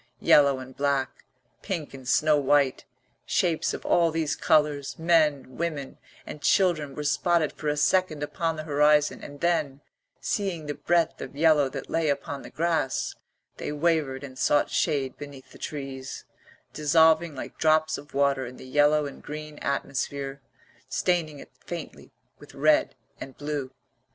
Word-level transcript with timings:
Yellow 0.21 0.57
and 0.57 0.75
black, 0.75 1.25
pink 1.61 1.93
and 1.93 2.07
snow 2.07 2.35
white, 2.39 2.85
shapes 3.23 3.71
of 3.71 3.85
all 3.85 4.09
these 4.09 4.35
colours, 4.35 4.97
men, 4.97 5.57
women, 5.57 5.99
and 6.25 6.41
children 6.41 6.95
were 6.95 7.03
spotted 7.03 7.53
for 7.53 7.67
a 7.67 7.77
second 7.77 8.23
upon 8.23 8.55
the 8.55 8.63
horizon, 8.63 9.23
and 9.23 9.41
then, 9.41 9.79
seeing 10.19 10.65
the 10.65 10.73
breadth 10.73 11.21
of 11.21 11.35
yellow 11.35 11.69
that 11.69 11.87
lay 11.87 12.09
upon 12.09 12.41
the 12.41 12.49
grass, 12.49 13.13
they 13.57 13.71
wavered 13.71 14.23
and 14.23 14.39
sought 14.39 14.71
shade 14.71 15.15
beneath 15.19 15.51
the 15.51 15.59
trees, 15.59 16.25
dissolving 16.73 17.35
like 17.35 17.59
drops 17.59 17.95
of 17.99 18.15
water 18.15 18.47
in 18.47 18.57
the 18.57 18.65
yellow 18.65 19.05
and 19.05 19.21
green 19.21 19.59
atmosphere, 19.59 20.41
staining 20.89 21.37
it 21.37 21.51
faintly 21.63 22.09
with 22.39 22.55
red 22.55 22.95
and 23.19 23.37
blue. 23.37 23.69